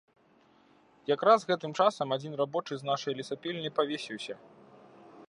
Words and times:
Якраз 1.15 1.45
гэтым 1.49 1.71
часам 1.85 2.07
адзін 2.17 2.33
рабочы 2.41 2.73
з 2.79 2.83
нашай 2.93 3.13
лесапільні 3.21 3.69
павесіўся. 3.81 4.33